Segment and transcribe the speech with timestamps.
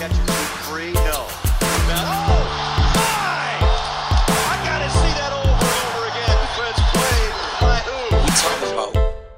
[0.00, 0.92] catches it free?
[0.94, 1.26] No.
[1.86, 2.46] Now, oh,
[2.96, 3.60] my!
[4.48, 6.38] I gotta see that over and over again.
[6.40, 8.16] Defense played by who?
[8.16, 8.92] We talking about,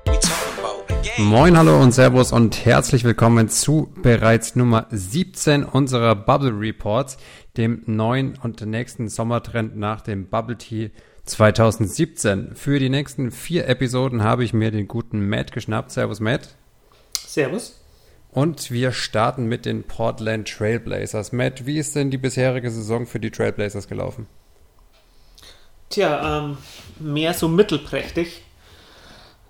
[0.06, 1.26] we talking about the game.
[1.26, 7.16] Moin, hallo und Servus und herzlich willkommen zu bereits Nummer 17 unserer Bubble Reports,
[7.56, 10.92] dem neuen und nächsten Sommertrend nach dem Bubble Tea
[11.24, 12.54] 2017.
[12.54, 15.90] Für die nächsten vier Episoden habe ich mir den guten Matt geschnappt.
[15.90, 16.54] Servus, Matt.
[17.26, 17.81] Servus.
[18.32, 21.32] Und wir starten mit den Portland Trailblazers.
[21.32, 24.26] Matt, wie ist denn die bisherige Saison für die Trailblazers gelaufen?
[25.90, 26.56] Tja, ähm,
[26.98, 28.42] mehr so mittelprächtig.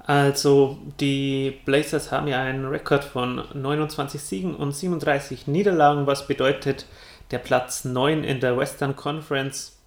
[0.05, 6.87] Also die Blazers haben ja einen Rekord von 29 Siegen und 37 Niederlagen, was bedeutet,
[7.31, 9.79] der Platz 9 in der Western Conference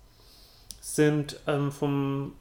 [0.79, 2.31] sind ähm, vom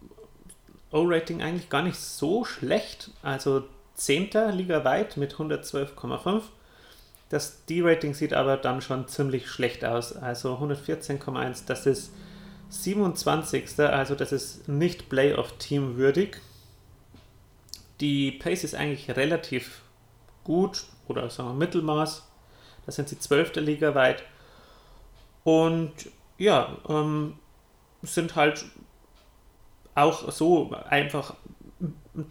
[0.92, 3.10] O-Rating eigentlich gar nicht so schlecht.
[3.24, 3.64] Also
[3.94, 4.30] 10.
[4.52, 6.42] ligaweit mit 112,5.
[7.28, 10.14] Das D-Rating sieht aber dann schon ziemlich schlecht aus.
[10.14, 12.12] Also 114,1, das ist
[12.68, 13.78] 27.
[13.80, 16.40] Also das ist nicht Playoff-Team würdig.
[18.00, 19.82] Die Pace ist eigentlich relativ
[20.42, 22.26] gut oder sagen wir Mittelmaß.
[22.86, 23.56] Da sind sie 12.
[23.56, 24.22] Liga weit.
[25.44, 25.92] Und
[26.38, 27.38] ja, ähm,
[28.02, 28.64] sind halt
[29.94, 31.34] auch so einfach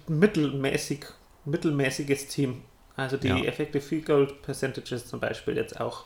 [0.07, 1.05] mittelmäßig,
[1.45, 2.61] mittelmäßiges Team.
[2.95, 3.37] Also die Ja.
[3.37, 6.05] Effective Field Goal Percentages zum Beispiel jetzt auch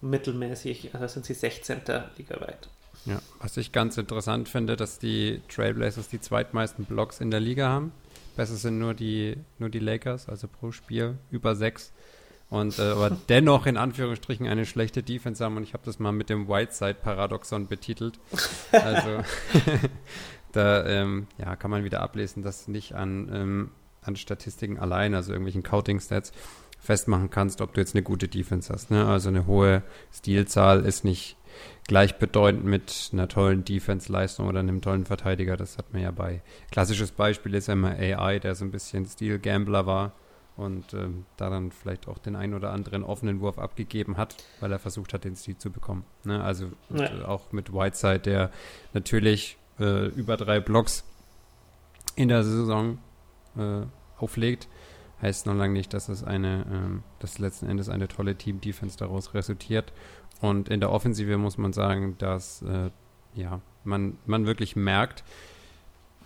[0.00, 1.82] mittelmäßig, also sind sie 16.
[2.16, 2.68] Liga weit.
[3.04, 7.68] Ja, was ich ganz interessant finde, dass die Trailblazers die zweitmeisten Blocks in der Liga
[7.68, 7.92] haben.
[8.36, 11.92] Besser sind nur die, nur die Lakers, also pro Spiel über sechs.
[12.50, 15.56] Und äh, aber dennoch in Anführungsstrichen eine schlechte Defense haben.
[15.56, 18.18] Und ich habe das mal mit dem Whiteside-Paradoxon betitelt.
[18.72, 19.22] Also
[20.52, 23.70] da ähm, ja, kann man wieder ablesen, dass nicht an, ähm,
[24.06, 26.32] an Statistiken allein, also irgendwelchen Counting-Stats,
[26.78, 28.90] festmachen kannst, ob du jetzt eine gute Defense hast.
[28.90, 29.06] Ne?
[29.06, 29.82] Also eine hohe
[30.12, 31.36] Stilzahl ist nicht
[31.88, 35.56] gleichbedeutend mit einer tollen Defense-Leistung oder einem tollen Verteidiger.
[35.56, 36.42] Das hat man ja bei.
[36.70, 40.12] Klassisches Beispiel ist ja immer AI, der so ein bisschen Stil-Gambler war
[40.56, 44.70] und ähm, da dann vielleicht auch den einen oder anderen offenen Wurf abgegeben hat, weil
[44.72, 46.04] er versucht hat, den Stil zu bekommen.
[46.24, 46.42] Ne?
[46.42, 47.24] Also Ja.
[47.26, 48.50] auch mit Whiteside, der
[48.92, 51.04] natürlich äh, über drei Blocks
[52.16, 52.98] in der Saison
[53.58, 53.86] äh,
[54.18, 54.68] auflegt,
[55.22, 59.34] heißt noch lange nicht, dass es eine, ähm, dass letzten Endes eine tolle Team-Defense daraus
[59.34, 59.92] resultiert.
[60.40, 62.90] Und in der Offensive muss man sagen, dass äh,
[63.34, 65.24] ja, man, man wirklich merkt,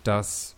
[0.03, 0.55] dass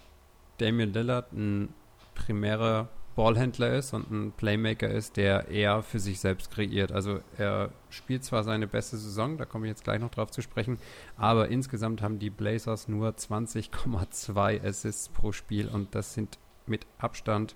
[0.58, 1.74] Damian Lillard ein
[2.16, 6.92] primärer Ballhändler ist und ein Playmaker ist, der eher für sich selbst kreiert.
[6.92, 10.42] Also er spielt zwar seine beste Saison, da komme ich jetzt gleich noch drauf zu
[10.42, 10.80] sprechen,
[11.16, 17.56] aber insgesamt haben die Blazers nur 20,2 Assists pro Spiel und das sind mit Abstand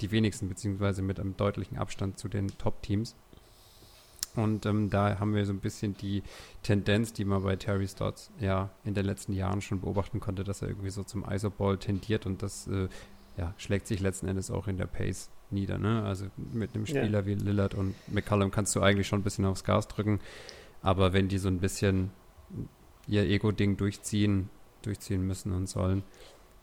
[0.00, 3.16] die wenigsten, beziehungsweise mit einem deutlichen Abstand zu den Top-Teams.
[4.36, 6.22] Und ähm, da haben wir so ein bisschen die
[6.62, 10.62] Tendenz, die man bei Terry Stotts ja in den letzten Jahren schon beobachten konnte, dass
[10.62, 12.88] er irgendwie so zum Isoball tendiert und das äh,
[13.36, 15.78] ja, schlägt sich letzten Endes auch in der Pace nieder.
[15.78, 16.04] Ne?
[16.04, 17.02] Also mit einem Ja.
[17.02, 20.20] Spieler wie Lillard und McCallum kannst du eigentlich schon ein bisschen aufs Gas drücken,
[20.82, 22.10] aber wenn die so ein bisschen
[23.08, 24.50] ihr Ego-Ding durchziehen,
[24.82, 26.04] durchziehen müssen und sollen,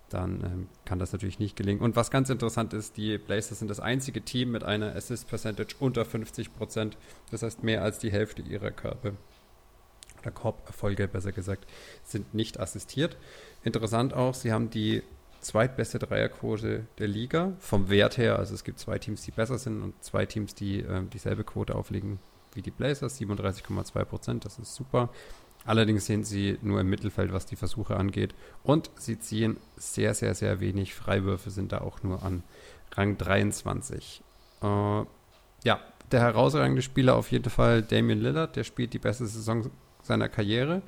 [0.10, 1.82] dann ähm, kann das natürlich nicht gelingen.
[1.82, 6.06] Und was ganz interessant ist, die Blazers sind das einzige Team mit einer Assist-Percentage unter
[6.06, 6.98] 50 Prozent.
[7.32, 9.14] Das heißt, mehr als die Hälfte ihrer Körbe
[10.22, 11.66] oder Korberfolge, besser gesagt,
[12.04, 13.18] sind nicht assistiert.
[13.64, 15.04] Interessant auch, sie haben die
[15.42, 18.40] zweitbeste Dreierquote der Liga vom Wert her.
[18.40, 21.76] Also es gibt zwei Teams, die besser sind und zwei Teams, die ähm, dieselbe Quote
[21.76, 22.20] auflegen
[22.54, 24.46] wie die Blazers, 37,2 Prozent.
[24.46, 25.10] Das ist super.
[25.66, 28.36] Allerdings sind sie nur im Mittelfeld, was die Versuche angeht.
[28.64, 32.44] Und sie ziehen sehr, sehr, sehr wenig Freiwürfe, sind da auch nur an
[32.94, 34.22] Rang 23.
[34.62, 35.80] Äh, ja,
[36.12, 39.72] der herausragende Spieler auf jeden Fall Damian Lillard, der spielt die beste Saison
[40.04, 40.84] seiner Karriere,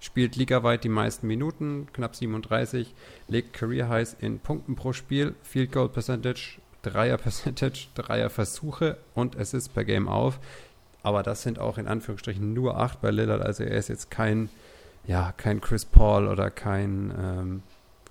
[0.00, 2.92] spielt ligaweit die meisten Minuten, knapp 37,
[3.28, 9.38] legt Career Highs in Punkten pro Spiel, Field Goal Percentage, Dreier Percentage, Dreier Versuche und
[9.38, 10.40] Assists per Game auf.
[11.02, 13.42] Aber das sind auch in Anführungsstrichen nur acht bei Lillard.
[13.42, 14.48] Also er ist jetzt kein,
[15.06, 17.62] ja, kein Chris Paul oder kein, ähm,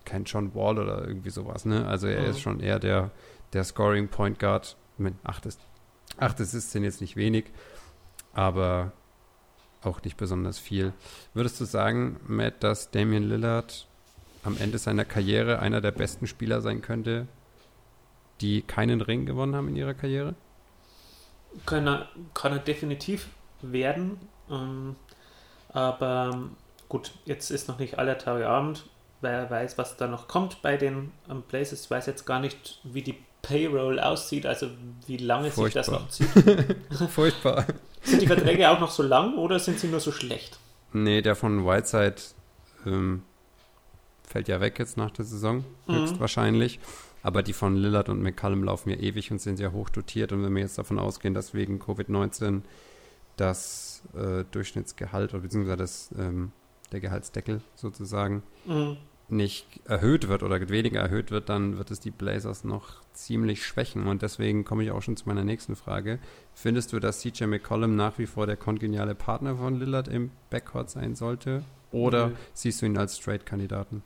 [0.03, 1.63] kein John Wall oder irgendwie sowas.
[1.65, 1.88] Ne?
[1.88, 2.29] Also er Mhm.
[2.29, 3.11] ist schon eher der,
[3.53, 4.75] der Scoring Point Guard.
[4.97, 5.59] Mit acht, ist,
[6.17, 7.45] acht Assists sind jetzt nicht wenig,
[8.33, 8.91] aber
[9.83, 10.93] auch nicht besonders viel.
[11.33, 13.88] Würdest du sagen, Matt, dass Damian Lillard
[14.43, 17.27] am Ende seiner Karriere einer der besten Spieler sein könnte,
[18.41, 20.35] die keinen Ring gewonnen haben in ihrer Karriere?
[21.65, 23.27] Kann er, kann er definitiv
[23.62, 24.19] werden.
[24.50, 24.95] Ähm,
[25.69, 26.50] aber
[26.89, 28.86] gut, jetzt ist noch nicht aller Tage Abend.
[29.21, 31.83] Wer weiß, was da noch kommt bei den ähm, Blazers.
[31.86, 34.68] Ich weiß jetzt gar nicht, wie die Payroll aussieht, also
[35.07, 36.01] wie lange sich das Furchtbar.
[36.01, 36.30] noch zieht.
[37.12, 37.65] Furchtbar.
[38.01, 40.57] Sind die Verträge auch noch so lang oder sind sie nur so schlecht?
[40.94, 42.15] Nee, der von Whiteside
[42.86, 43.24] ähm,
[44.27, 45.95] fällt ja weg jetzt nach der Saison, Mhm.
[45.95, 46.80] höchstwahrscheinlich.
[47.23, 50.31] Aber die von Lillard und McCallum laufen ja ewig und sind sehr hoch dotiert.
[50.31, 52.62] Und wenn wir jetzt davon ausgehen, dass wegen Covid-19
[53.38, 56.51] das äh, Durchschnittsgehalt oder beziehungsweise das, ähm,
[56.91, 58.97] der Gehaltsdeckel sozusagen Mhm.
[59.29, 64.07] nicht erhöht wird oder weniger erhöht wird, dann wird es die Blazers noch ziemlich schwächen.
[64.07, 66.19] Und deswegen komme ich auch schon zu meiner nächsten Frage.
[66.53, 70.89] Findest du, dass CJ McCollum nach wie vor der kongeniale Partner von Lillard im Backcourt
[70.89, 71.63] sein sollte?
[71.91, 72.35] Oder Nö.
[72.53, 74.03] siehst du ihn als Trade-Kandidaten?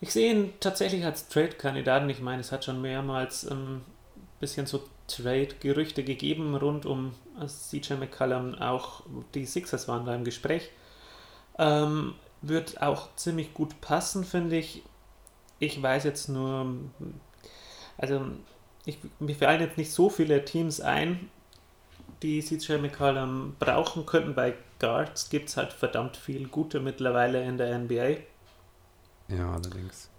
[0.00, 2.08] Ich sehe ihn tatsächlich als Trade-Kandidaten.
[2.08, 3.82] Ich meine, es hat schon mehrmals ein
[4.38, 8.54] bisschen so Trade-Gerüchte gegeben rund um äh, CJ McCallum.
[8.56, 9.02] Auch
[9.34, 10.70] die Sixers waren da im Gespräch.
[11.58, 14.82] Ähm, wird auch ziemlich gut passen, finde ich.
[15.58, 16.74] Ich weiß jetzt nur,
[17.96, 18.20] also
[18.84, 21.30] ich, mir fallen jetzt nicht so viele Teams ein,
[22.22, 24.34] die CJ McCallum brauchen könnten.
[24.36, 28.18] Bei Guards gibt es halt verdammt viel Gute mittlerweile in der NBA.
[29.28, 30.10] Ja, allerdings.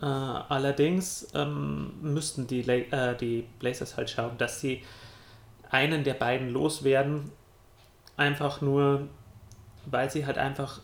[0.00, 4.82] Äh, allerdings ähm, müssten die, äh, die Blazers halt schauen, dass sie
[5.70, 7.30] einen der beiden loswerden.
[8.16, 9.08] Einfach nur,
[9.86, 10.80] weil sie halt einfach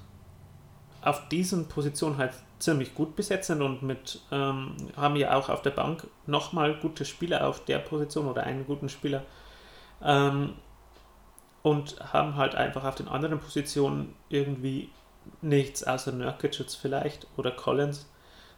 [1.03, 5.63] auf diesen Positionen halt ziemlich gut besetzt sind und mit ähm, haben ja auch auf
[5.63, 9.23] der Bank nochmal gute Spieler auf der Position oder einen guten Spieler.
[10.03, 10.55] Ähm,
[11.63, 14.89] und haben halt einfach auf den anderen Positionen irgendwie
[15.43, 18.07] nichts außer Nurkic jetzt vielleicht oder Collins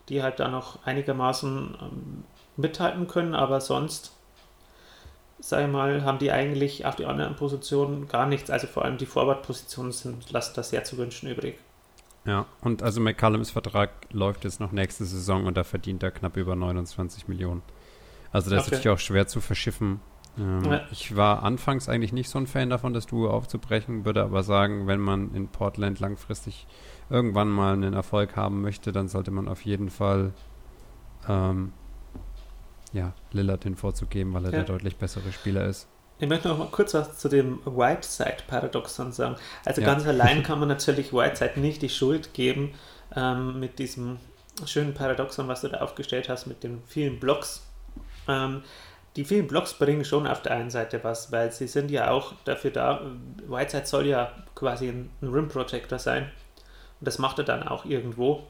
[0.08, 2.24] die halt da noch einigermaßen ähm,
[2.56, 4.12] mithalten können, aber sonst,
[5.38, 8.50] sag ich mal, haben die eigentlich auf die anderen Positionen gar nichts.
[8.50, 11.58] Also vor allem die Forward-Positionen sind, lassen das sehr zu wünschen übrig.
[12.24, 16.36] Ja, und also McCallums Vertrag läuft jetzt noch nächste Saison und da verdient er knapp
[16.36, 17.62] über 29 Millionen.
[18.32, 18.66] Also das Okay.
[18.66, 20.00] ist natürlich auch schwer zu verschiffen.
[20.36, 20.80] Ähm, Ja.
[20.90, 24.86] Ich war anfangs eigentlich nicht so ein Fan davon, das Duo aufzubrechen, würde aber sagen,
[24.86, 26.66] wenn man in Portland langfristig
[27.10, 30.32] irgendwann mal einen Erfolg haben möchte, dann sollte man auf jeden Fall
[31.28, 31.72] ähm,
[32.92, 34.56] ja, Lillard den Vorzug geben, weil er Ja.
[34.58, 35.88] der deutlich bessere Spieler ist.
[36.20, 39.36] Ich möchte noch mal kurz was zu dem Whiteside-Paradoxon sagen.
[39.64, 39.86] Also Ja.
[39.86, 42.74] ganz allein kann man natürlich Whiteside nicht die Schuld geben
[43.14, 44.18] ähm, mit diesem
[44.64, 47.64] schönen Paradoxon, was du da aufgestellt hast, mit den vielen Blocks.
[48.26, 48.62] Ähm,
[49.16, 52.34] die vielen Blocks bringen schon auf der einen Seite was, weil sie sind ja auch
[52.44, 53.00] dafür da,
[53.46, 56.24] Whiteside soll ja quasi ein, ein Rim Protector sein.
[57.00, 58.46] Und das macht er dann auch irgendwo.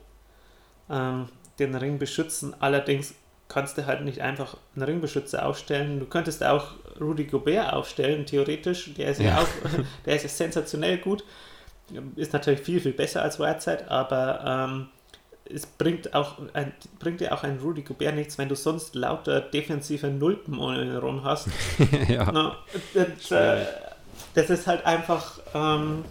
[0.90, 1.28] Ähm,
[1.58, 2.55] den Ring beschützen.
[2.60, 3.14] Allerdings
[3.49, 6.00] kannst du halt nicht einfach einen Ringbeschützer aufstellen.
[6.00, 8.94] Du könntest auch Rudy Gobert aufstellen, theoretisch.
[8.94, 9.38] Der ist ja, Ja.
[9.40, 9.49] auch,
[10.06, 11.25] der ist ja sensationell gut.
[12.16, 14.88] Ist natürlich viel, viel besser als Whiteside, aber ähm,
[15.52, 19.40] es bringt auch ein, bringt dir auch ein Rudy Gobert nichts, wenn du sonst lauter
[19.40, 21.48] defensive Nulpen um ihn herum hast.
[22.08, 22.30] ja.
[22.30, 22.56] Na,
[22.94, 23.64] das, äh,
[24.34, 26.04] das ist halt einfach ähm,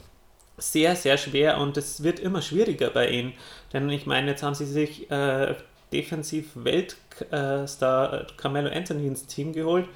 [0.57, 3.34] sehr, sehr schwer und es wird immer schwieriger bei ihnen.
[3.74, 5.56] Denn ich meine, jetzt haben sie sich äh,
[5.94, 9.88] defensiv Weltstar äh, Carmelo Anthony ins Team geholt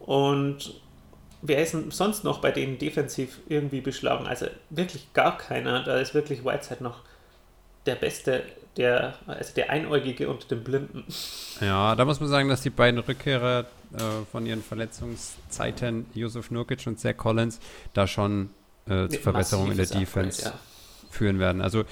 [0.00, 0.74] und
[1.40, 4.26] wer ist denn sonst noch bei denen defensiv irgendwie beschlagen?
[4.26, 5.82] Also wirklich gar keiner.
[5.82, 7.00] Da ist wirklich Whiteside noch
[7.86, 8.42] der Beste,
[8.76, 11.04] der, also der Einäugige unter den Blinden.
[11.60, 13.98] Ja, da muss man sagen, dass die beiden Rückkehrer äh,
[14.30, 17.60] von ihren Verletzungszeiten, Yusuf Nurkic und Zach Collins,
[17.92, 18.50] da schon
[18.86, 20.52] äh, zu Verbesserungen in der Defense ja.
[21.10, 21.60] führen werden.
[21.60, 21.84] Also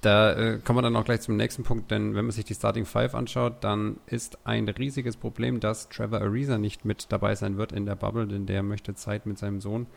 [0.00, 2.54] da äh, kommen wir dann auch gleich zum nächsten Punkt, denn wenn man sich die
[2.54, 7.56] Starting Five anschaut, dann ist ein riesiges Problem, dass Trevor Ariza nicht mit dabei sein
[7.58, 9.88] wird in der Bubble, denn der möchte Zeit mit seinem Sohn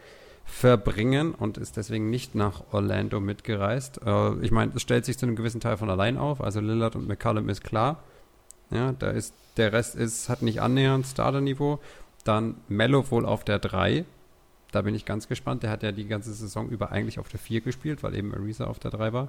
[0.45, 4.01] verbringen und ist deswegen nicht nach Orlando mitgereist.
[4.05, 6.41] Äh, ich meine, es stellt sich zu einem gewissen Teil von allein auf.
[6.41, 8.03] Also Lillard und McCallum ist klar.
[8.69, 11.79] Ja, da ist der Rest ist hat nicht annähernd Starter-Niveau.
[12.23, 14.05] Dann Mello wohl auf der 3.
[14.71, 15.63] Da bin ich ganz gespannt.
[15.63, 18.65] Der hat ja die ganze Saison über eigentlich auf der 4 gespielt, weil eben Ariza
[18.65, 19.27] auf der 3 war.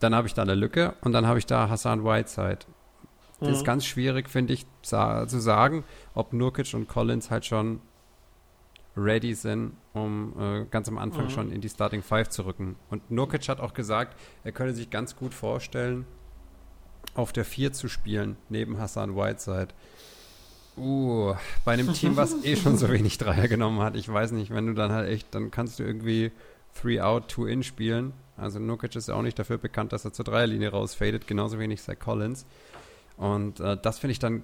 [0.00, 2.58] Dann habe ich da eine Lücke und dann habe ich da Hassan Whiteside.
[3.40, 3.66] Das ist Mhm.
[3.66, 7.80] ganz schwierig, finde ich, zu sagen, ob Nurkic und Collins halt schon
[8.96, 11.30] ready sind, um äh, ganz am Anfang Mhm.
[11.30, 12.76] schon in die Starting Five zu rücken.
[12.90, 16.04] Und Nurkic hat auch gesagt, er könne sich ganz gut vorstellen,
[17.14, 19.68] auf der 4 zu spielen, neben Hassan Whiteside.
[20.76, 21.34] Uh,
[21.66, 24.66] bei einem Team, was eh schon so wenig Dreier genommen hat, ich weiß nicht, wenn
[24.66, 26.32] du dann halt echt, dann kannst du irgendwie
[26.74, 28.14] Three Out, Two In spielen.
[28.38, 31.82] Also Nurkic ist ja auch nicht dafür bekannt, dass er zur Dreierlinie rausfadet, genauso wenig
[31.82, 32.46] Zach Collins.
[33.18, 34.42] Und äh, das finde ich dann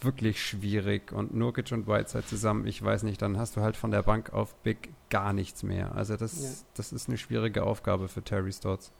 [0.00, 1.12] wirklich schwierig.
[1.12, 4.32] Und Nurkic und Whiteside zusammen, ich weiß nicht, dann hast du halt von der Bank
[4.32, 5.94] auf Big gar nichts mehr.
[5.94, 6.66] Also das, Ja.
[6.74, 8.92] das ist eine schwierige Aufgabe für Terry Stotts.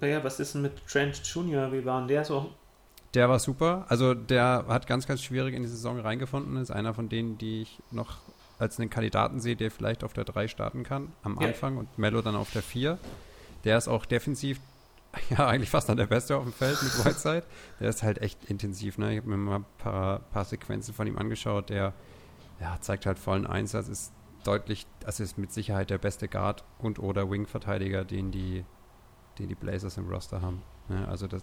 [0.00, 1.72] Naja, was ist denn mit Trent Jr.?
[1.72, 2.50] Wie war denn der so?
[3.14, 3.86] Der war super.
[3.88, 6.56] Also der hat ganz, ganz schwierig in die Saison reingefunden.
[6.56, 8.18] Ist einer von denen, die ich noch
[8.58, 11.48] als einen Kandidaten sehe, der vielleicht auf der 3 starten kann am Ja.
[11.48, 12.98] Anfang und Mello dann auf der 4.
[13.64, 14.60] Der ist auch defensiv
[15.30, 17.44] ja eigentlich fast dann der Beste auf dem Feld mit Whiteside.
[17.80, 18.98] Der ist halt echt intensiv.
[18.98, 19.12] Ne?
[19.12, 21.70] Ich habe mir mal ein paar, paar Sequenzen von ihm angeschaut.
[21.70, 21.94] Der
[22.60, 24.12] ja, zeigt halt vollen Einsatz, ist
[24.44, 28.64] deutlich, also ist mit Sicherheit der beste Guard und oder Wing-Verteidiger, den die,
[29.38, 30.62] den die Blazers im Roster haben.
[30.88, 31.06] Ne?
[31.08, 31.42] Also das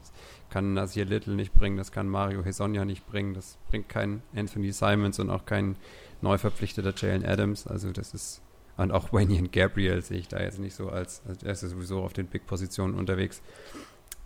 [0.49, 4.71] kann Nasir Little nicht bringen, das kann Mario Hesonja nicht bringen, das bringt kein Anthony
[4.71, 5.75] Simons und auch kein
[6.21, 7.67] neu verpflichteter Jalen Adams.
[7.67, 8.41] Also das ist
[8.77, 11.69] und auch und Gabriel sehe ich da jetzt nicht so als, als er ist ja
[11.69, 13.41] sowieso auf den Big-Positionen unterwegs.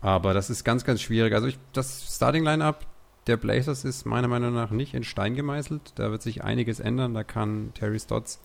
[0.01, 1.34] Aber das ist ganz, ganz schwierig.
[1.34, 2.86] Also ich, das Starting-Line-Up
[3.27, 5.93] der Blazers ist meiner Meinung nach nicht in Stein gemeißelt.
[5.96, 7.13] Da wird sich einiges ändern.
[7.13, 8.41] Da kann Terry Stotts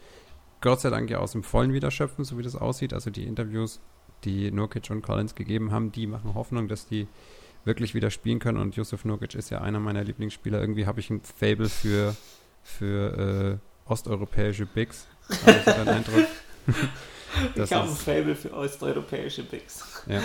[0.61, 2.93] Gott sei Dank ja aus dem Vollen wieder schöpfen, so wie das aussieht.
[2.93, 3.81] Also die Interviews,
[4.25, 7.07] die Nurkic und Collins gegeben haben, die machen Hoffnung, dass die
[7.65, 8.59] wirklich wieder spielen können.
[8.59, 10.61] Und Yusuf Nurkic ist ja einer meiner Lieblingsspieler.
[10.61, 12.17] Irgendwie habe ich ein Fable für,
[12.63, 15.07] für äh, osteuropäische Bigs.
[15.29, 16.27] Habe ich so den Eindruck.
[17.55, 20.03] Das ich habe ein Fable für osteuropäische Bigs.
[20.07, 20.23] ja,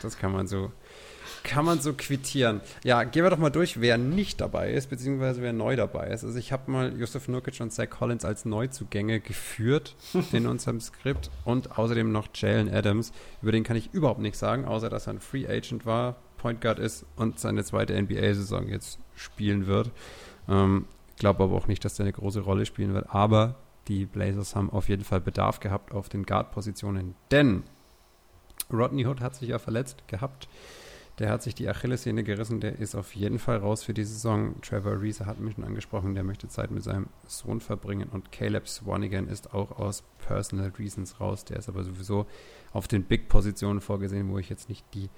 [0.00, 0.72] das kann man so,
[1.42, 2.60] kann man so quittieren.
[2.84, 6.24] Ja, gehen wir doch mal durch, wer nicht dabei ist, beziehungsweise wer neu dabei ist.
[6.24, 9.96] Also ich habe mal Yusuf Nurkic und Zach Collins als Neuzugänge geführt
[10.32, 13.12] in unserem Skript und außerdem noch Jalen Adams.
[13.42, 16.60] Über den kann ich überhaupt nichts sagen, außer dass er ein Free Agent war, Point
[16.60, 19.90] Guard ist und seine zweite NBA-Saison jetzt spielen wird.
[20.48, 23.06] Ähm, glaube aber auch nicht, dass der eine große Rolle spielen wird.
[23.10, 23.56] Aber
[23.88, 27.64] die Blazers haben auf jeden Fall Bedarf gehabt auf den Guard-Positionen, denn
[28.72, 30.48] Rodney Hood hat sich ja verletzt gehabt.
[31.18, 32.60] Der hat sich die Achillessehne gerissen.
[32.60, 34.58] Der ist auf jeden Fall raus für die Saison.
[34.62, 36.14] Trevor Reese hat mich schon angesprochen.
[36.14, 38.08] Der möchte Zeit mit seinem Sohn verbringen.
[38.08, 41.44] Und Caleb Swanigan ist auch aus Personal Reasons raus.
[41.44, 42.26] Der ist aber sowieso
[42.72, 45.10] auf den Big-Positionen vorgesehen, wo ich jetzt nicht die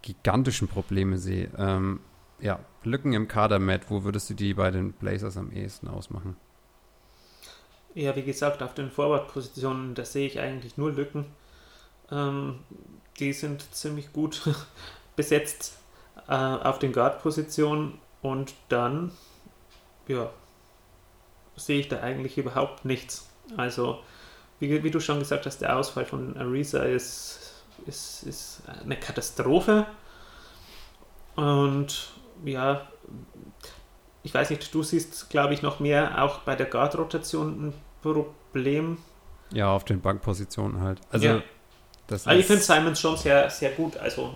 [0.00, 1.50] gigantischen Probleme sehe.
[1.58, 2.00] Ähm,
[2.40, 3.90] ja, Lücken im Kader, Matt.
[3.90, 6.36] Wo würdest du die bei den Blazers am ehesten ausmachen?
[7.94, 11.26] Ja, wie gesagt, auf den Forward-Positionen, da sehe ich eigentlich nur Lücken.
[12.10, 12.60] Ähm,
[13.18, 14.42] die sind ziemlich gut
[15.16, 15.78] besetzt
[16.28, 19.12] äh, auf den Guard-Positionen und dann,
[20.06, 20.30] ja,
[21.56, 23.28] sehe ich da eigentlich überhaupt nichts.
[23.56, 24.00] Also,
[24.60, 29.86] wie, wie du schon gesagt hast, der Ausfall von Ariza ist, ist, ist eine Katastrophe.
[31.34, 32.12] Und
[32.44, 32.86] ja,
[34.22, 38.98] ich weiß nicht, du siehst, glaube ich, noch mehr auch bei der Guard-Rotation ein Problem.
[39.52, 41.00] Ja, auf den Bankpositionen halt.
[41.10, 41.42] Also, Ja.
[42.06, 43.96] das Also ich finde Simons schon sehr, sehr gut.
[43.96, 44.34] Also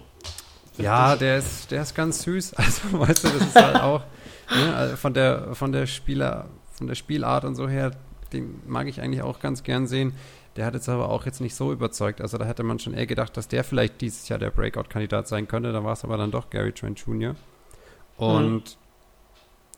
[0.79, 2.55] Ja, der ist, der ist ganz süß.
[2.57, 4.03] Also, weißt du, das ist halt auch
[4.51, 7.93] ne, also von der von der Spieler, von der Spielart und so her,
[8.33, 10.15] den mag ich eigentlich auch ganz gern sehen.
[10.57, 12.21] Der hat jetzt aber auch jetzt nicht so überzeugt.
[12.21, 15.49] Also da hätte man schon eher gedacht, dass der vielleicht dieses Jahr der Breakout-Kandidat sein
[15.49, 15.73] könnte.
[15.73, 17.35] Da war es aber dann doch Gary Trent Jr.
[18.17, 18.77] Und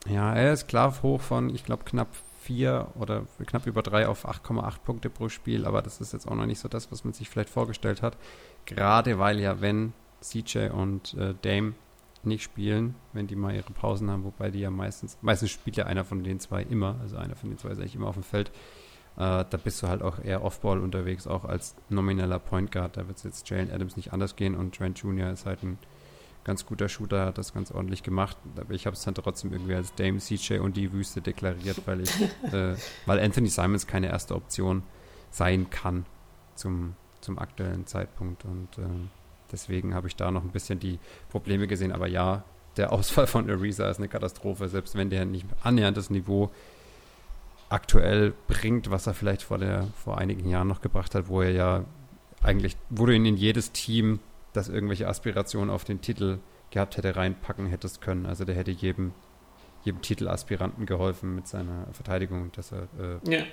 [0.08, 2.08] ja, er ist klar hoch von, ich glaube, knapp
[2.46, 5.66] vier oder knapp über drei auf 8,8 Punkte pro Spiel.
[5.66, 8.16] Aber das ist jetzt auch noch nicht so das, was man sich vielleicht vorgestellt hat.
[8.64, 11.74] Gerade weil ja, wenn CJ und äh, Dame
[12.22, 15.86] nicht spielen, wenn die mal ihre Pausen haben, wobei die ja meistens, meistens spielt ja
[15.86, 18.24] einer von den zwei immer, also einer von den zwei ist eigentlich immer auf dem
[18.24, 18.50] Feld.
[19.16, 22.96] Äh, da bist du halt auch eher Offball unterwegs, auch als nomineller Point Guard.
[22.96, 25.30] Da wird es jetzt Jalen Adams nicht anders gehen und Trent Jr.
[25.30, 25.78] ist halt ein
[26.46, 28.36] ganz guter Shooter, hat das ganz ordentlich gemacht.
[28.56, 32.02] Aber ich habe es dann trotzdem irgendwie als Dame, CJ und die Wüste deklariert, weil
[32.02, 32.20] ich,
[32.52, 34.84] äh, weil Anthony Simons keine erste Option
[35.30, 36.06] sein kann
[36.54, 39.10] zum, zum aktuellen Zeitpunkt und ähm,
[39.50, 41.00] deswegen habe ich da noch ein bisschen die
[41.30, 41.90] Probleme gesehen.
[41.90, 42.44] Aber ja,
[42.76, 46.50] der Ausfall von Ariza ist eine Katastrophe, selbst wenn der nicht annähernd das Niveau
[47.68, 51.50] aktuell bringt, was er vielleicht vor, der, vor einigen Jahren noch gebracht hat, wo er
[51.50, 51.84] ja
[52.40, 54.20] eigentlich, wo du ihn in jedes Team,
[54.56, 56.38] das irgendwelche Aspirationen auf den Titel
[56.70, 58.26] gehabt hätte, reinpacken hättest können.
[58.26, 59.12] Also der hätte jedem,
[59.84, 62.88] jedem Titelaspiranten geholfen mit seiner Verteidigung, dass er
[63.24, 63.44] äh, ja,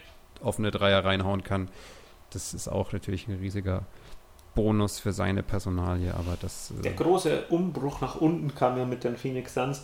[0.41, 1.69] offene Dreier reinhauen kann.
[2.31, 3.83] Das ist auch natürlich ein riesiger
[4.55, 9.03] Bonus für seine Personalie, aber das äh, der große Umbruch nach unten kam ja mit
[9.03, 9.83] den Phoenix Suns.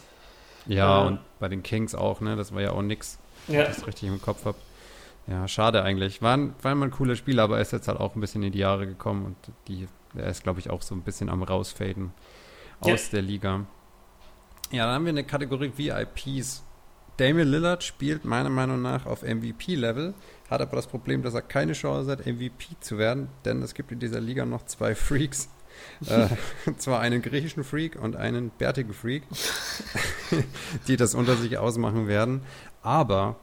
[0.68, 3.62] ja äh, und bei den Kings auch, ne, das war ja auch nix, wenn Ja,
[3.64, 4.58] ich das richtig im Kopf habe.
[5.28, 6.22] Ja, schade eigentlich.
[6.24, 8.42] War, ein- war immer ein cooler Spieler, aber er ist jetzt halt auch ein bisschen
[8.44, 9.36] in die Jahre gekommen und
[9.68, 12.12] die, er ist, glaube ich, auch so ein bisschen am rausfaden
[12.80, 13.66] aus der Liga.
[14.72, 16.64] Ja, dann haben wir eine Kategorie VIPs.
[17.18, 20.14] Damian Lillard spielt meiner Meinung nach auf MVP-Level,
[20.50, 23.92] hat aber das Problem, dass er keine Chance hat, MVP zu werden, denn es gibt
[23.92, 25.50] in dieser Liga noch zwei Freaks.
[26.08, 26.28] äh,
[26.78, 29.24] zwar einen griechischen Freak und einen bärtigen Freak,
[30.88, 32.44] die das unter sich ausmachen werden.
[32.84, 33.36] Aber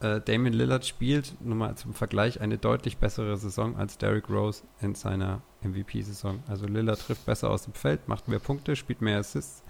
[0.00, 4.62] äh, Damien Lillard spielt, nur mal zum Vergleich, eine deutlich bessere Saison als Derrick Rose
[4.80, 6.42] in seiner MVP-Saison.
[6.48, 9.62] Also Lillard trifft besser aus dem Feld, macht mehr Punkte, spielt mehr Assists,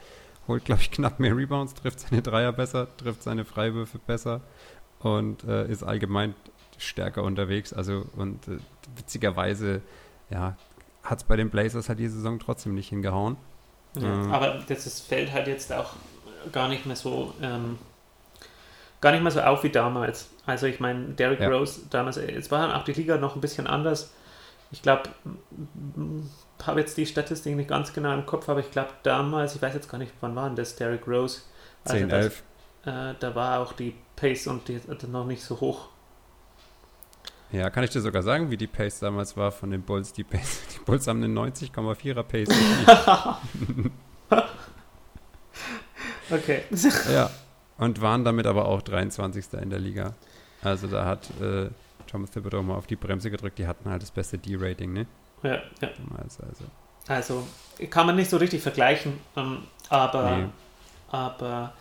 [0.49, 4.40] holt, glaube ich, knapp mehr Rebounds, trifft seine Dreier besser, trifft seine Freiwürfe besser
[5.00, 6.35] und äh, ist allgemein
[6.78, 7.73] stärker unterwegs.
[7.73, 8.59] Also und äh,
[8.97, 9.83] witzigerweise,
[10.30, 10.56] ja,
[11.02, 13.37] hat es bei den Blazers halt die Saison trotzdem nicht hingehauen.
[13.97, 14.33] Ja, Ähm.
[14.33, 15.92] Aber das fällt halt jetzt auch
[16.52, 17.78] gar nicht mehr so ähm,
[19.07, 20.31] gar nicht mehr so auf wie damals.
[20.47, 21.49] Also ich meine, Derrick Ja.
[21.49, 24.13] Rose damals, jetzt war auch die Liga noch ein bisschen anders.
[24.73, 25.11] Ich glaube,
[26.65, 29.75] habe jetzt die Statistik nicht ganz genau im Kopf, aber ich glaube damals, ich weiß
[29.75, 31.43] jetzt gar nicht, wann war denn das, Derrick Rose?
[31.85, 32.43] Also 10, das, 11.
[32.87, 35.87] Äh, da war auch die Pace und die äh, noch nicht so hoch.
[37.53, 40.13] Ja, kann ich dir sogar sagen, wie die Pace damals war von den Bulls.
[40.15, 42.49] Die, Pace, die Bulls haben eine 90,4er Pace.
[46.29, 46.65] Okay.
[47.13, 47.31] ja,
[47.78, 49.52] und waren damit aber auch 23.
[49.61, 50.14] in der Liga.
[50.62, 51.68] Also da hat äh,
[52.06, 53.59] Thomas Thibodeau mal auf die Bremse gedrückt.
[53.59, 55.06] Die hatten halt das beste D-Rating, ne?
[55.42, 55.88] ja, ja.
[56.23, 56.64] Also, also.
[57.09, 57.47] Also
[57.90, 60.47] kann man nicht so richtig vergleichen, ähm, aber, Nee.
[61.11, 61.73] aber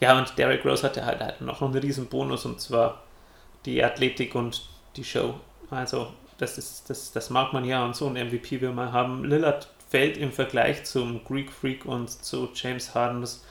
[0.00, 3.02] ja, und Derrick Rose hatte halt, halt noch einen riesen Bonus und zwar
[3.66, 5.34] die Athletik und die Show.
[5.70, 9.24] Also das ist, das, das mag man ja und so ein MVP will man haben.
[9.24, 13.44] Lillard fällt im Vergleich zum Greek Freak und zu James Hardens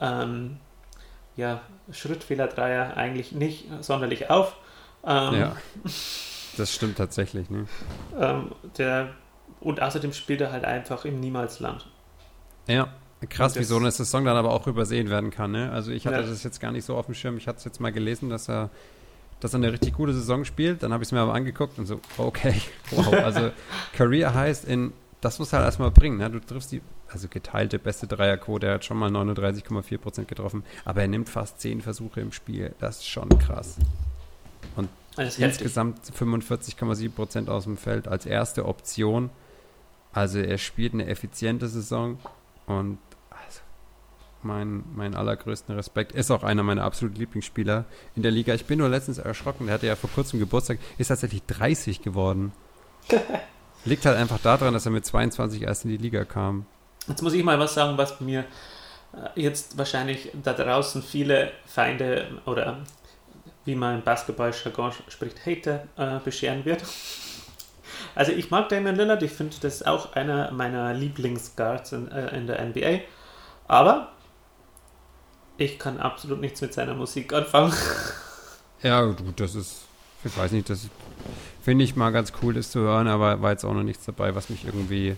[0.00, 0.58] ähm,
[1.36, 4.56] ja, Schrittfehler-Dreier eigentlich nicht sonderlich auf.
[5.04, 5.56] Ähm, Ja,
[6.56, 7.66] das stimmt tatsächlich, ne?
[8.18, 9.10] ähm, der,
[9.60, 11.86] und außerdem spielt er halt einfach im Niemalsland.
[12.66, 12.88] Ja,
[13.28, 15.52] krass, Und wie das- so eine Saison dann aber auch übersehen werden kann.
[15.52, 15.70] Ne?
[15.70, 16.22] Also ich hatte Ja.
[16.26, 17.36] das jetzt gar nicht so auf dem Schirm.
[17.36, 18.70] Ich hatte es jetzt mal gelesen, dass er,
[19.40, 20.82] dass er eine richtig gute Saison spielt.
[20.82, 23.12] Dann habe ich es mir aber angeguckt und so, okay, wow.
[23.12, 23.50] Also
[23.92, 26.16] Career heißt in, das muss halt erstmal bringen.
[26.18, 26.30] Ne?
[26.30, 28.66] Du triffst die, also geteilte beste Dreierquote.
[28.66, 30.64] Er hat schon mal 39,4% getroffen.
[30.84, 32.74] Aber er nimmt fast 10 Versuche im Spiel.
[32.78, 33.76] Das ist schon krass.
[35.16, 35.44] Heftig.
[35.44, 39.30] Insgesamt 45,7% aus dem Feld als erste Option.
[40.12, 42.18] Also er spielt eine effiziente Saison
[42.66, 42.98] und
[43.30, 43.60] also
[44.42, 46.12] mein, mein allergrößten Respekt.
[46.12, 48.54] Ist auch einer meiner absoluten Lieblingsspieler in der Liga.
[48.54, 52.52] Ich bin nur letztens erschrocken, der hatte ja vor kurzem Geburtstag, ist tatsächlich 30 geworden.
[53.84, 56.66] Liegt halt einfach daran, dass er mit 22 erst in die Liga kam.
[57.08, 58.40] Jetzt muss ich mal was sagen, was mir
[59.12, 62.78] äh, jetzt wahrscheinlich da draußen viele Feinde oder
[63.64, 66.82] wie man im Basketball-Jargon spricht, Hater äh, bescheren wird.
[68.14, 72.46] Also ich mag Damian Lillard, ich finde, das auch einer meiner Lieblingsguards in, äh, in
[72.46, 73.00] der NBA.
[73.68, 74.12] Aber
[75.58, 77.72] ich kann absolut nichts mit seiner Musik anfangen.
[78.82, 79.82] Ja, gut, das ist,
[80.22, 80.88] ich weiß nicht, das
[81.62, 84.34] finde ich mal ganz cool, das zu hören, aber war jetzt auch noch nichts dabei,
[84.34, 85.16] was mich irgendwie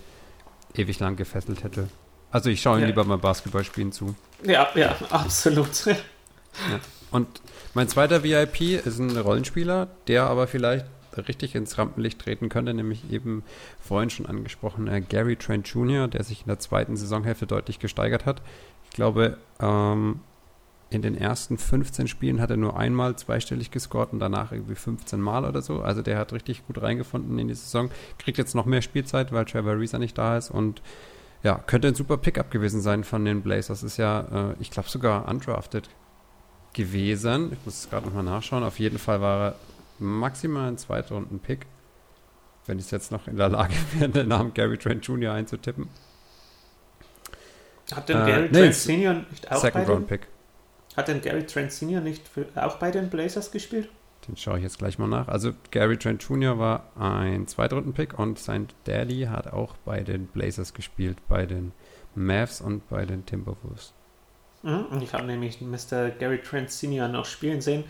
[0.74, 1.88] ewig lang gefesselt hätte.
[2.30, 2.86] Also ich schaue ihm Ja.
[2.88, 4.14] lieber mal Basketball spielen zu.
[4.44, 5.68] Ja, ja, absolut.
[7.10, 7.26] Und
[7.74, 10.84] mein zweiter VIP ist ein Rollenspieler, der aber vielleicht
[11.26, 13.42] richtig ins Rampenlicht treten könnte, nämlich eben
[13.80, 18.42] vorhin schon angesprochen, Gary Trent Jr., der sich in der zweiten Saisonhälfte deutlich gesteigert hat.
[18.84, 20.20] Ich glaube, ähm,
[20.90, 25.20] in den ersten 15 Spielen hat er nur einmal zweistellig gescored und danach irgendwie 15
[25.20, 25.82] Mal oder so.
[25.82, 27.90] Also der hat richtig gut reingefunden in die Saison.
[28.18, 30.80] Kriegt jetzt noch mehr Spielzeit, weil Trevor Reeser nicht da ist und
[31.42, 33.82] ja, könnte ein super Pickup gewesen sein von den Blazers.
[33.82, 35.88] Ist ja, äh, ich glaube sogar undrafted
[36.72, 37.52] gewesen.
[37.52, 38.64] Ich muss es gerade nochmal nachschauen.
[38.64, 39.54] Auf jeden Fall war er
[39.98, 41.66] maximal ein Zweitrunden-Pick.
[42.66, 45.32] Wenn ich es jetzt noch in der Lage wäre, den Namen Gary Trent Jr.
[45.32, 45.88] einzutippen.
[47.92, 50.26] Hat denn Äh, Gary nee, Trent Senior nicht auch Second Round Pick.
[50.98, 53.88] Hat denn Gary Trent Senior nicht für, auch bei den Blazers gespielt?
[54.26, 55.28] Den schaue ich jetzt gleich mal nach.
[55.28, 56.58] Also Gary Trent Jr.
[56.58, 61.72] war ein Zweitrunden-Pick und sein Daddy hat auch bei den Blazers gespielt, bei den
[62.14, 63.94] Mavs und bei den Timberwolves.
[64.62, 66.10] Mhm, Ich habe nämlich Mr.
[66.10, 67.84] Gary Trent Senior noch spielen sehen.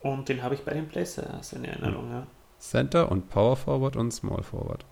[0.00, 2.26] Und den habe ich bei den Blazers in Erinnerung, ja.
[2.58, 4.84] Center und Power Forward und Small Forward.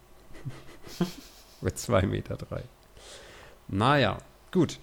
[1.63, 2.63] Mit 2 Meter drei.
[3.69, 4.19] Naja,
[4.51, 4.79] gut.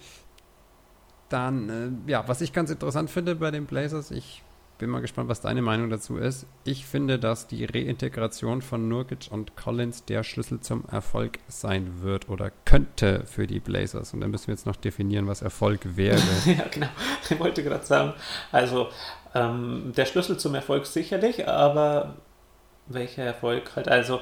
[1.29, 4.43] Dann, äh, ja, was ich ganz interessant finde bei den Blazers, ich
[4.79, 6.47] bin mal gespannt, was deine Meinung dazu ist.
[6.63, 12.29] Ich finde, dass die Reintegration von Nurkic und Collins der Schlüssel zum Erfolg sein wird
[12.29, 14.13] oder könnte für die Blazers.
[14.13, 16.17] Und dann müssen wir jetzt noch definieren, was Erfolg wäre.
[16.45, 16.87] ja, genau.
[17.29, 18.13] Ich wollte gerade sagen,
[18.51, 18.87] also
[19.35, 22.15] ähm, der Schlüssel zum Erfolg sicherlich, aber
[22.87, 23.89] welcher Erfolg halt?
[23.89, 24.21] Also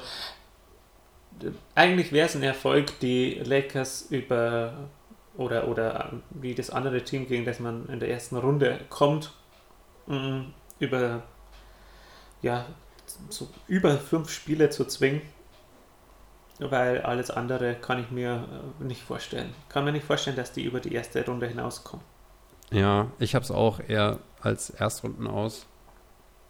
[1.76, 4.72] eigentlich wäre es ein Erfolg, die Lakers über
[5.38, 9.32] oder, oder ähm, wie das andere Team, gegen das man in der ersten Runde kommt,
[10.06, 10.44] mh,
[10.80, 11.22] über
[12.42, 12.66] ja,
[13.30, 15.22] so über fünf Spiele zu zwingen.
[16.60, 18.44] Weil alles andere kann ich mir
[18.80, 19.54] äh, nicht vorstellen.
[19.68, 22.04] Kann mir nicht vorstellen, dass die über die erste Runde hinauskommen.
[22.72, 25.66] Ja, ich habe es auch eher als Erstrunden aus,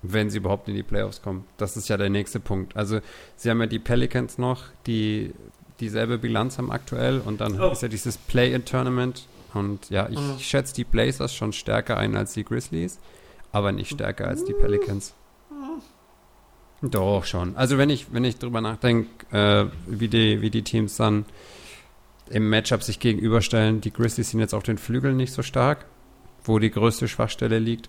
[0.01, 1.47] wenn sie überhaupt in die Playoffs kommen.
[1.59, 2.75] Das ist ja der nächste Punkt.
[2.75, 3.01] Also
[3.37, 5.35] sie haben ja die Pelicans noch, die
[5.81, 7.71] dieselbe Bilanz haben aktuell und dann Oh.
[7.73, 10.39] ist ja dieses Play-in-Tournament und ja, ich Mhm.
[10.39, 12.99] schätze die Blazers schon stärker ein als die Grizzlies.
[13.51, 15.15] aber nicht stärker als die Pelicans.
[16.83, 17.57] Doch, schon.
[17.57, 21.25] Also wenn ich, wenn ich drüber nachdenke, äh, wie, die, wie die Teams dann
[22.31, 25.87] im Matchup sich gegenüberstellen, die Grizzlies sind jetzt auf den Flügeln nicht so stark,
[26.45, 27.89] wo die größte Schwachstelle liegt,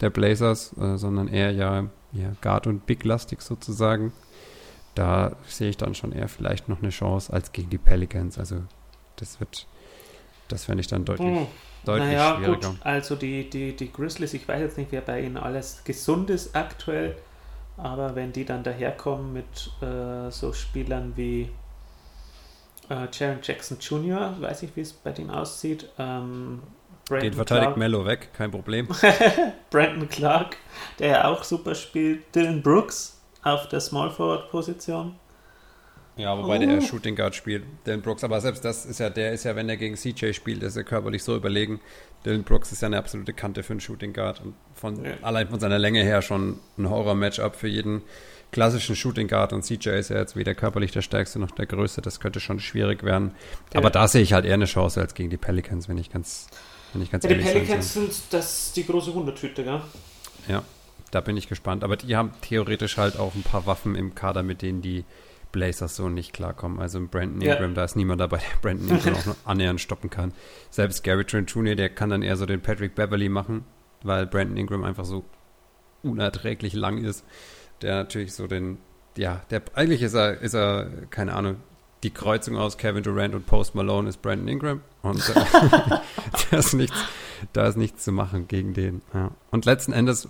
[0.00, 4.12] der Blazers, äh, sondern eher ja, ja Guard- und Big-lastig sozusagen.
[4.98, 8.36] Da sehe ich dann schon eher vielleicht noch eine Chance als gegen die Pelicans.
[8.36, 8.64] Also
[9.14, 9.64] das wird,
[10.48, 11.46] das fände ich dann deutlich, Hm.
[11.84, 12.70] deutlich naja, schwieriger.
[12.70, 16.30] gut, also die, die, die Grizzlies, ich weiß jetzt nicht, wer bei ihnen alles gesund
[16.30, 17.16] ist aktuell,
[17.76, 21.48] aber wenn die dann daherkommen mit äh, so Spielern wie
[22.90, 26.60] äh, Jaron Jackson Jr., weiß ich, wie es bei denen aussieht, ähm,
[27.20, 28.88] Den Brandon verteidigt Clark, Mello weg, kein Problem.
[29.70, 30.56] Brandon Clark,
[30.98, 35.14] der ja auch super spielt, Dylan Brooks auf der Small Forward Position.
[36.16, 38.24] Ja, wobei der eher Shooting Guard spielt, Dylan Brooks.
[38.24, 40.82] Aber selbst das ist ja, der ist ja, wenn er gegen CJ spielt, ist er
[40.82, 41.80] körperlich so überlegen.
[42.26, 45.12] Dylan Brooks ist ja eine absolute Kante für einen Shooting Guard und von, Ja.
[45.22, 48.02] allein von seiner Länge her schon ein Horror-Matchup für jeden
[48.50, 49.52] klassischen Shooting Guard.
[49.52, 52.02] Und CJ ist ja jetzt weder körperlich der Stärkste noch der Größte.
[52.02, 53.30] Das könnte schon schwierig werden.
[53.72, 53.78] Ja.
[53.78, 56.48] Aber da sehe ich halt eher eine Chance als gegen die Pelicans, wenn ich ganz,
[56.94, 57.62] wenn ich ganz Ja, die ehrlich sein soll.
[57.66, 59.80] Pelicans sind das die große Wundertüte, gell?
[60.48, 60.64] Ja,
[61.10, 61.84] da bin ich gespannt.
[61.84, 65.04] Aber die haben theoretisch halt auch ein paar Waffen im Kader, mit denen die
[65.52, 66.78] Blazers so nicht klarkommen.
[66.78, 67.54] Also Brandon Ja.
[67.54, 70.32] Ingram, da ist niemand dabei, der Brandon Ingram auch nur annähernd stoppen kann.
[70.70, 73.64] Selbst Gary Trent Jr., der kann dann eher so den Patrick Beverly machen,
[74.02, 75.24] weil Brandon Ingram einfach so
[76.02, 77.24] unerträglich lang ist.
[77.82, 78.78] Der natürlich so den,
[79.16, 81.56] ja, der eigentlich ist er, ist er, keine Ahnung,
[82.02, 84.82] die Kreuzung aus Kevin Durant und Post Malone ist Brandon Ingram.
[85.02, 85.34] Und äh,
[86.50, 86.96] da, ist nichts,
[87.52, 89.02] da ist nichts zu machen gegen den.
[89.14, 89.32] Ja.
[89.50, 90.28] Und letzten Endes,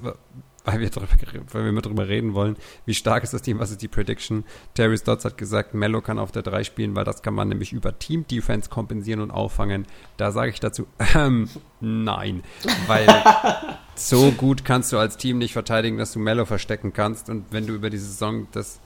[0.65, 1.09] weil wir, drüber,
[1.53, 4.45] weil wir mal drüber reden wollen, wie stark ist das Team, was ist die Prediction?
[4.75, 7.73] Terry Stotts hat gesagt, Mello kann auf der 3 spielen, weil das kann man nämlich
[7.73, 9.87] über Team-Defense kompensieren und auffangen.
[10.17, 11.49] Da sage ich dazu, ähm,
[11.81, 12.43] nein,
[12.87, 13.07] weil
[13.95, 17.31] so gut kannst du als Team nicht verteidigen, dass du Mello verstecken kannst.
[17.31, 18.81] Und wenn du über die Saison das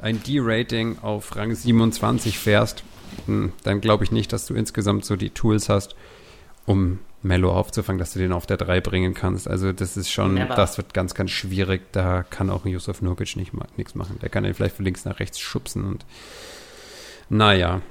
[0.00, 2.84] ein D-Rating auf Rang 27 fährst,
[3.26, 5.96] hm, dann glaube ich nicht, dass du insgesamt so die Tools hast,
[6.66, 9.46] um Mello aufzufangen, dass du den auf der 3 bringen kannst.
[9.46, 10.54] Also das ist schon, Never.
[10.56, 11.82] das wird ganz, ganz schwierig.
[11.92, 14.18] Da kann auch ein Yusuf Nurkic nicht ma- nichts machen.
[14.20, 16.04] Der kann den vielleicht von links nach rechts schubsen und
[17.28, 17.82] naja.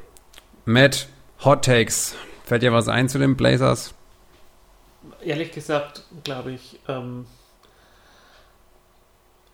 [0.65, 1.07] Matt,
[1.45, 2.15] Hot Takes.
[2.43, 3.93] Fällt dir was ein zu den Blazers?
[5.23, 7.25] Ehrlich gesagt, glaube ich, ähm,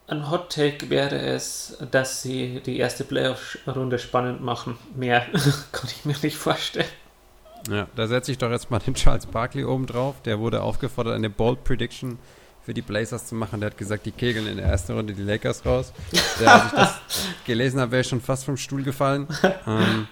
[0.07, 4.77] ein Hot Take wäre es, dass sie die erste Playoff-Runde spannend machen.
[4.95, 5.21] Mehr
[5.71, 6.87] kann ich mir nicht vorstellen.
[7.69, 10.21] Ja, da setze ich doch jetzt mal den Charles Barkley oben drauf.
[10.23, 12.17] Der wurde aufgefordert, eine Bold Prediction
[12.61, 13.59] für die Blazers zu machen.
[13.59, 15.93] Der hat gesagt, die kegeln in der ersten Runde die Lakers raus.
[16.39, 16.99] Der, als ich das
[17.45, 19.27] gelesen habe, wäre ich schon fast vom Stuhl gefallen.
[19.67, 20.07] Ähm,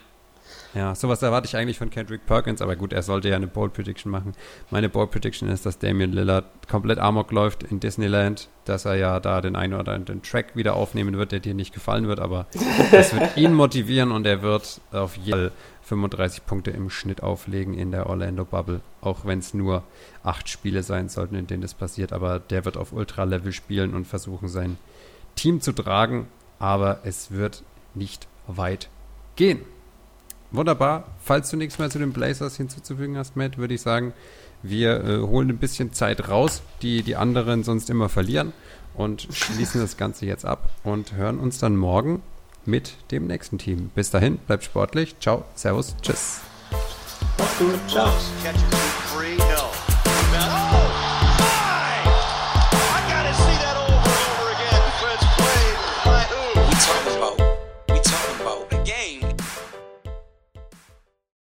[0.73, 3.73] ja, sowas erwarte ich eigentlich von Kendrick Perkins, aber gut, er sollte ja eine Bold
[3.73, 4.33] Prediction machen.
[4.69, 9.19] Meine Bold Prediction ist, dass Damian Lillard komplett Amok läuft in Disneyland, dass er ja
[9.19, 12.47] da den einen oder anderen Track wieder aufnehmen wird, der dir nicht gefallen wird, aber
[12.91, 15.51] das wird ihn motivieren und er wird auf jeden Fall
[15.91, 19.83] 35 Punkte im Schnitt auflegen in der Orlando Bubble, auch wenn es nur
[20.23, 24.07] acht Spiele sein sollten, in denen das passiert, aber der wird auf Ultra-Level spielen und
[24.07, 24.77] versuchen, sein
[25.35, 26.27] Team zu tragen,
[26.59, 28.89] aber es wird nicht weit
[29.35, 29.59] gehen.
[30.51, 31.07] Wunderbar.
[31.19, 34.13] Falls du nichts mehr zu den Blazers hinzuzufügen hast, Matt, würde ich sagen,
[34.63, 38.53] wir äh, holen ein bisschen Zeit raus, die die anderen sonst immer verlieren
[38.93, 42.21] und schließen das Ganze jetzt ab und hören uns dann morgen
[42.65, 43.91] mit dem nächsten Team.
[43.95, 45.15] Bis dahin, bleibt sportlich.
[45.19, 46.41] Ciao, Servus, Tschüss.
[47.37, 48.11] Mach's gut, ciao.